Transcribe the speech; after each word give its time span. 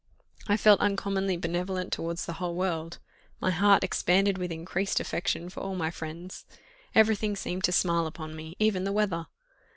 I 0.47 0.57
felt 0.57 0.79
uncommonly 0.81 1.37
benevolent 1.37 1.93
towards 1.93 2.25
the 2.25 2.33
whole 2.41 2.55
world; 2.55 2.97
my 3.39 3.51
heart 3.51 3.83
expanded 3.83 4.35
with 4.39 4.51
increased 4.51 4.99
affection 4.99 5.47
for 5.47 5.59
all 5.59 5.75
my 5.75 5.91
friends 5.91 6.43
every 6.95 7.15
thing 7.15 7.35
seemed 7.35 7.65
to 7.65 7.71
smile 7.71 8.07
upon 8.07 8.35
me 8.35 8.55
even 8.57 8.83
the 8.83 8.93
weather. 8.93 9.27